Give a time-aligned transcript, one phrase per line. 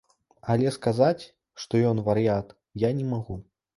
[0.53, 1.23] Але сказаць,
[1.65, 2.47] што ён вар'ят,
[2.89, 3.43] я не магу.